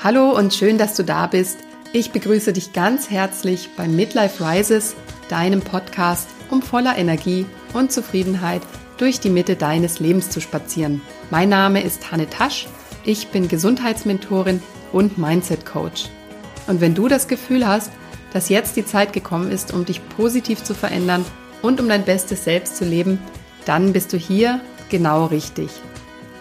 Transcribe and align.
Hallo 0.00 0.30
und 0.30 0.54
schön, 0.54 0.78
dass 0.78 0.94
du 0.94 1.02
da 1.02 1.26
bist. 1.26 1.58
Ich 1.92 2.12
begrüße 2.12 2.52
dich 2.52 2.72
ganz 2.72 3.10
herzlich 3.10 3.70
bei 3.76 3.88
Midlife 3.88 4.44
Rises, 4.44 4.94
deinem 5.28 5.60
Podcast, 5.60 6.28
um 6.50 6.62
voller 6.62 6.96
Energie 6.96 7.46
und 7.72 7.90
Zufriedenheit 7.90 8.62
durch 8.96 9.18
die 9.18 9.28
Mitte 9.28 9.56
deines 9.56 9.98
Lebens 9.98 10.30
zu 10.30 10.40
spazieren. 10.40 11.00
Mein 11.30 11.48
Name 11.48 11.82
ist 11.82 12.12
Hanne 12.12 12.30
Tasch. 12.30 12.68
Ich 13.04 13.28
bin 13.28 13.48
Gesundheitsmentorin 13.48 14.62
und 14.92 15.18
Mindset 15.18 15.66
Coach. 15.66 16.04
Und 16.68 16.80
wenn 16.80 16.94
du 16.94 17.08
das 17.08 17.26
Gefühl 17.26 17.66
hast, 17.66 17.90
dass 18.32 18.50
jetzt 18.50 18.76
die 18.76 18.86
Zeit 18.86 19.12
gekommen 19.12 19.50
ist, 19.50 19.74
um 19.74 19.84
dich 19.84 20.00
positiv 20.10 20.62
zu 20.62 20.74
verändern 20.74 21.24
und 21.60 21.80
um 21.80 21.88
dein 21.88 22.04
bestes 22.04 22.44
Selbst 22.44 22.76
zu 22.76 22.84
leben, 22.84 23.18
dann 23.64 23.92
bist 23.92 24.12
du 24.12 24.16
hier 24.16 24.60
genau 24.90 25.26
richtig. 25.26 25.70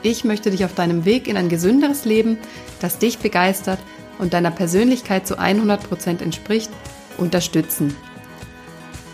Ich 0.03 0.23
möchte 0.23 0.51
dich 0.51 0.63
auf 0.63 0.73
deinem 0.73 1.05
Weg 1.05 1.27
in 1.27 1.37
ein 1.37 1.49
gesünderes 1.49 2.05
Leben, 2.05 2.37
das 2.79 2.99
dich 2.99 3.19
begeistert 3.19 3.79
und 4.19 4.33
deiner 4.33 4.51
Persönlichkeit 4.51 5.27
zu 5.27 5.39
100% 5.39 6.21
entspricht, 6.21 6.71
unterstützen. 7.17 7.95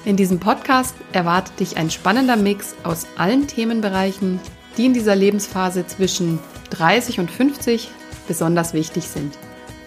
In 0.05 0.17
diesem 0.17 0.39
Podcast 0.39 0.95
erwartet 1.13 1.59
dich 1.61 1.77
ein 1.77 1.89
spannender 1.89 2.35
Mix 2.35 2.75
aus 2.83 3.07
allen 3.17 3.47
Themenbereichen, 3.47 4.39
die 4.77 4.85
in 4.85 4.93
dieser 4.93 5.15
Lebensphase 5.15 5.87
zwischen 5.87 6.39
30 6.71 7.19
und 7.19 7.31
50 7.31 7.89
besonders 8.27 8.73
wichtig 8.73 9.05
sind. 9.07 9.37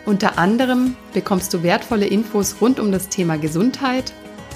Unter 0.07 0.39
anderem 0.39 0.97
bekommst 1.13 1.53
du 1.53 1.63
wertvolle 1.63 2.07
Infos 2.07 2.57
rund 2.61 2.81
um 2.81 2.93
das 2.93 3.09
Thema 3.09 3.37
Gesundheit. 3.37 4.13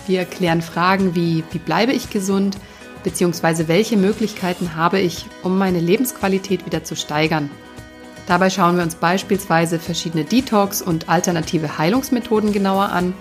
Wir 0.07 0.25
klären 0.25 0.63
Fragen 0.63 1.15
wie, 1.15 1.45
wie 1.51 1.59
bleibe 1.59 1.93
ich 1.93 2.09
gesund, 2.09 2.57
beziehungsweise 3.03 3.69
welche 3.69 3.97
Möglichkeiten 3.97 4.77
habe 4.77 5.01
ich, 5.01 5.27
um 5.43 5.59
meine 5.59 5.81
Lebensqualität 5.81 6.67
wieder 6.67 6.85
zu 6.85 6.97
steigern. 6.97 7.51
Dabei 8.27 8.51
schauen 8.51 8.77
wir 8.77 8.85
uns 8.85 8.95
beispielsweise 8.95 9.79
verschiedene 9.79 10.25
Detox- 10.25 10.83
und 10.83 11.09
alternative 11.09 11.79
Heilungsmethoden 11.79 12.53
genauer 12.53 12.91
an. 12.91 13.15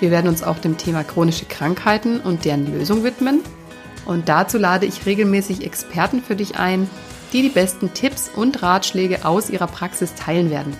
Wir 0.00 0.10
werden 0.10 0.28
uns 0.28 0.42
auch 0.42 0.58
dem 0.58 0.76
Thema 0.76 1.04
chronische 1.04 1.44
Krankheiten 1.44 2.20
und 2.20 2.44
deren 2.44 2.72
Lösung 2.72 3.04
widmen. 3.04 3.40
Und 4.04 4.28
dazu 4.28 4.58
lade 4.58 4.86
ich 4.86 5.06
regelmäßig 5.06 5.64
Experten 5.64 6.22
für 6.22 6.34
dich 6.34 6.56
ein, 6.56 6.88
die 7.32 7.42
die 7.42 7.50
besten 7.50 7.92
Tipps 7.94 8.30
und 8.34 8.62
Ratschläge 8.62 9.24
aus 9.24 9.50
ihrer 9.50 9.66
Praxis 9.66 10.14
teilen 10.14 10.50
werden. 10.50 10.74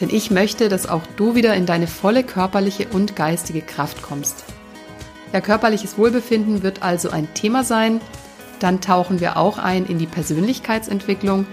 Denn 0.00 0.10
ich 0.10 0.30
möchte, 0.30 0.68
dass 0.68 0.88
auch 0.88 1.02
du 1.16 1.34
wieder 1.34 1.54
in 1.54 1.66
deine 1.66 1.86
volle 1.86 2.24
körperliche 2.24 2.88
und 2.88 3.16
geistige 3.16 3.62
Kraft 3.62 4.02
kommst. 4.02 4.44
Ja, 5.32 5.40
körperliches 5.40 5.98
Wohlbefinden 5.98 6.62
wird 6.62 6.82
also 6.82 7.10
ein 7.10 7.32
Thema 7.34 7.64
sein. 7.64 8.00
Dann 8.60 8.80
tauchen 8.80 9.20
wir 9.20 9.36
auch 9.36 9.58
ein 9.58 9.86
in 9.86 9.98
die 9.98 10.06
Persönlichkeitsentwicklung 10.06 11.46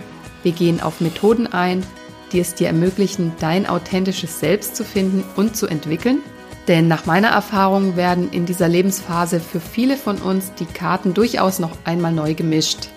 wir 0.44 0.52
gehen 0.52 0.81
auf 0.81 1.02
Methoden 1.02 1.47
ein, 1.47 1.86
die 2.31 2.39
es 2.39 2.55
dir 2.55 2.67
ermöglichen, 2.67 3.33
dein 3.39 3.67
authentisches 3.67 4.39
Selbst 4.39 4.75
zu 4.75 4.83
finden 4.83 5.23
und 5.36 5.55
zu 5.55 5.67
entwickeln. 5.67 6.19
Denn 6.67 6.88
nach 6.88 7.05
meiner 7.05 7.30
Erfahrung 7.30 7.95
werden 7.95 8.31
in 8.31 8.45
dieser 8.45 8.67
Lebensphase 8.67 9.39
für 9.39 9.59
viele 9.59 9.97
von 9.97 10.17
uns 10.17 10.53
die 10.53 10.66
Karten 10.66 11.14
durchaus 11.14 11.59
noch 11.59 11.71
einmal 11.83 12.11
neu 12.11 12.36
gemischt. 12.36 12.89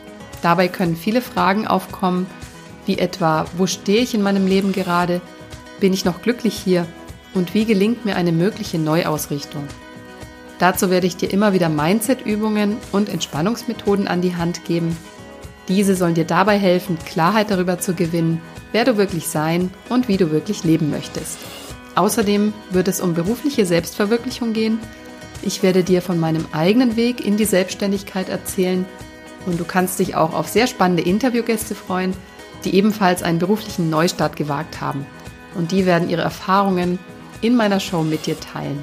Dabei 0.43 0.69
können 0.69 0.97
viele 0.97 1.23
Fragen 1.23 1.67
aufkommen, 1.67 2.27
wie 2.85 2.99
etwa, 2.99 3.47
wo 3.57 3.67
stehe 3.67 4.03
ich 4.03 4.13
in 4.13 4.23
meinem 4.23 4.47
Leben 4.47 4.73
gerade? 4.73 5.21
Bin 5.81 5.93
ich 5.93 6.05
noch 6.05 6.21
glücklich 6.21 6.55
hier? 6.55 6.87
Und 7.33 7.55
wie 7.55 7.65
gelingt 7.65 8.05
mir 8.05 8.17
eine 8.17 8.33
mögliche 8.33 8.79
Neuausrichtung? 8.79 9.67
Dazu 10.59 10.91
werde 10.91 11.07
ich 11.07 11.17
dir 11.17 11.33
immer 11.33 11.53
wieder 11.53 11.69
Mindset-Übungen 11.69 12.77
und 12.93 13.09
Entspannungsmethoden 13.09 14.07
an 14.07 14.21
die 14.21 14.37
Hand 14.37 14.65
geben, 14.65 14.97
diese 15.69 15.95
sollen 15.95 16.15
dir 16.15 16.25
dabei 16.25 16.59
helfen, 16.59 16.99
Klarheit 16.99 17.51
darüber 17.51 17.79
zu 17.79 17.95
gewinnen, 17.95 18.41
wer 18.73 18.85
du 18.85 18.97
wirklich 18.97 19.29
sein 19.29 19.71
und 19.89 20.09
wie 20.09 20.17
du 20.17 20.31
wirklich 20.31 20.65
leben 20.65 20.91
möchtest. 20.91 21.39
Außerdem 21.95 22.53
wird 22.71 22.89
es 22.89 23.01
um 23.01 23.15
berufliche 23.15 23.65
Selbstverwirklichung 23.65 24.53
gehen. 24.53 24.79
Ich 25.43 25.63
werde 25.63 25.85
dir 25.85 26.03
von 26.03 26.19
meinem 26.19 26.47
eigenen 26.53 26.97
Weg 26.97 27.25
in 27.25 27.37
die 27.37 27.45
Selbstständigkeit 27.45 28.29
erzählen 28.29 28.85
und 29.47 29.61
du 29.61 29.65
kannst 29.65 29.99
dich 29.99 30.15
auch 30.15 30.35
auf 30.35 30.49
sehr 30.49 30.67
spannende 30.67 31.03
Interviewgäste 31.03 31.75
freuen, 31.75 32.15
die 32.65 32.75
ebenfalls 32.75 33.23
einen 33.23 33.39
beruflichen 33.39 33.91
Neustart 33.91 34.37
gewagt 34.37 34.81
haben. 34.81 35.07
Und 35.55 35.73
die 35.73 35.85
werden 35.85 36.09
ihre 36.09 36.23
Erfahrungen 36.23 36.99
in 37.41 37.57
meiner 37.57 37.81
Show 37.81 38.03
mit 38.03 38.27
dir 38.27 38.39
teilen. 38.39 38.83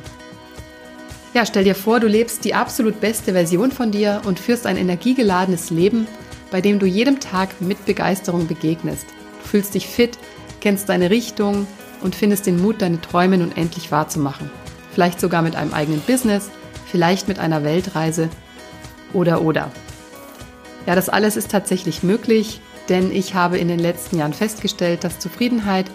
Ja, 1.33 1.45
stell 1.45 1.63
dir 1.63 1.75
vor, 1.75 1.99
du 1.99 2.07
lebst 2.07 2.43
die 2.43 2.55
absolut 2.55 2.99
beste 2.99 3.33
Version 3.33 3.71
von 3.71 3.91
dir 3.91 4.21
und 4.25 4.39
führst 4.39 4.65
ein 4.65 4.77
energiegeladenes 4.77 5.69
Leben, 5.69 6.07
bei 6.49 6.59
dem 6.59 6.79
du 6.79 6.87
jedem 6.87 7.19
Tag 7.19 7.61
mit 7.61 7.85
Begeisterung 7.85 8.47
begegnest. 8.47 9.05
Du 9.43 9.47
fühlst 9.47 9.75
dich 9.75 9.85
fit, 9.85 10.17
kennst 10.59 10.89
deine 10.89 11.11
Richtung 11.11 11.67
und 12.01 12.15
findest 12.15 12.47
den 12.47 12.59
Mut, 12.59 12.81
deine 12.81 12.99
Träume 12.99 13.37
nun 13.37 13.55
endlich 13.55 13.91
wahrzumachen. 13.91 14.49
Vielleicht 14.91 15.19
sogar 15.19 15.43
mit 15.43 15.55
einem 15.55 15.71
eigenen 15.71 16.01
Business, 16.01 16.49
vielleicht 16.87 17.27
mit 17.27 17.37
einer 17.37 17.63
Weltreise 17.63 18.29
oder 19.13 19.43
oder. 19.43 19.71
Ja, 20.87 20.95
das 20.95 21.09
alles 21.09 21.37
ist 21.37 21.51
tatsächlich 21.51 22.01
möglich, 22.01 22.59
denn 22.89 23.11
ich 23.11 23.35
habe 23.35 23.59
in 23.59 23.67
den 23.67 23.79
letzten 23.79 24.17
Jahren 24.17 24.33
festgestellt, 24.33 25.03
dass 25.03 25.19
Zufriedenheit 25.19 25.85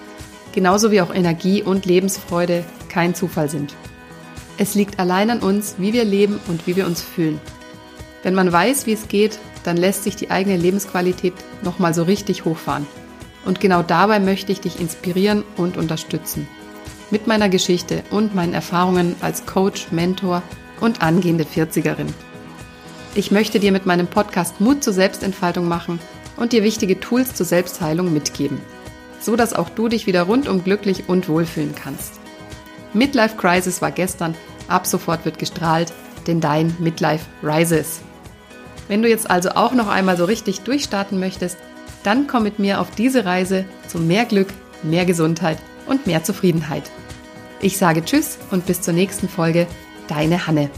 genauso 0.53 0.93
wie 0.93 1.00
auch 1.00 1.12
Energie 1.12 1.61
und 1.61 1.87
Lebensfreude 1.87 2.65
kein 2.89 3.17
Zufall 3.17 3.50
sind. 3.50 3.75
Es 4.57 4.75
liegt 4.75 5.01
allein 5.01 5.31
an 5.31 5.41
uns, 5.41 5.75
wie 5.79 5.93
wir 5.93 6.05
leben 6.05 6.39
und 6.47 6.67
wie 6.67 6.77
wir 6.77 6.87
uns 6.87 7.03
fühlen. 7.03 7.41
Wenn 8.23 8.35
man 8.35 8.53
weiß, 8.53 8.87
wie 8.87 8.93
es 8.93 9.09
geht, 9.09 9.39
dann 9.65 9.77
lässt 9.77 10.05
sich 10.05 10.15
die 10.15 10.31
eigene 10.31 10.57
Lebensqualität 10.57 11.35
nochmal 11.63 11.93
so 11.93 12.05
richtig 12.05 12.45
hochfahren. 12.45 12.87
Und 13.45 13.61
genau 13.61 13.83
dabei 13.83 14.21
möchte 14.21 14.53
ich 14.53 14.61
dich 14.61 14.81
inspirieren 14.81 15.43
und 15.57 15.77
unterstützen. 15.77 16.49
Mit 17.11 17.27
meiner 17.27 17.49
Geschichte 17.49 18.03
und 18.11 18.35
meinen 18.35 18.55
Erfahrungen 18.55 19.17
als 19.21 19.45
Coach, 19.45 19.89
Mentor 19.91 20.43
und 20.81 21.03
angehende 21.03 21.45
40erin. 21.45 22.09
Ich 23.15 23.31
möchte 23.31 23.61
dir 23.61 23.73
mit 23.73 23.87
meinem 23.87 24.07
Podcast 24.07 24.61
Mut 24.61 24.83
zur 24.83 24.93
Selbstentfaltung 24.93 25.69
machen 25.69 26.01
und 26.37 26.53
dir 26.53 26.63
wichtige 26.63 26.99
Tools 27.01 27.35
zur 27.35 27.47
Selbstheilung 27.47 28.13
mitgeben, 28.13 28.61
so 29.21 29.37
dass 29.37 29.53
auch 29.53 29.69
du 29.69 29.89
dich 29.89 30.07
wieder 30.07 30.23
rundum 30.23 30.65
glücklich 30.65 31.09
und 31.09 31.29
wohlfühlen 31.29 31.75
kannst. 31.75 32.24
Midlife 32.94 33.37
Crisis 33.37 33.82
war 33.82 33.91
gestern, 33.91 34.34
ab 34.69 34.87
sofort 34.87 35.25
wird 35.25 35.38
gestrahlt, 35.38 35.93
denn 36.27 36.41
dein 36.41 36.75
Midlife 36.78 37.27
rises. 37.43 38.00
Wenn 38.88 39.03
du 39.03 39.09
jetzt 39.09 39.31
also 39.31 39.50
auch 39.50 39.72
noch 39.72 39.88
einmal 39.88 40.16
so 40.16 40.25
richtig 40.25 40.60
durchstarten 40.60 41.19
möchtest, 41.19 41.59
dann 42.03 42.27
komm 42.27 42.43
mit 42.43 42.59
mir 42.59 42.81
auf 42.81 42.91
diese 42.91 43.25
Reise 43.25 43.65
zu 43.88 43.99
mehr 43.99 44.25
Glück, 44.25 44.49
mehr 44.82 45.05
Gesundheit 45.05 45.59
und 45.87 46.06
mehr 46.06 46.22
Zufriedenheit. 46.22 46.91
Ich 47.60 47.78
sage 47.78 48.05
Tschüss 48.05 48.38
und 48.50 48.66
bis 48.66 48.82
zur 48.82 48.94
nächsten 48.94 49.28
Folge, 49.28 49.66
deine 50.09 50.47
Hanne. 50.47 50.71